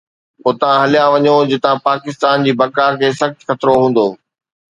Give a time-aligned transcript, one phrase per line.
[0.47, 4.07] اتان هليا وڃو جتان پاڪستان جي بقا کي سخت خطرو هوندو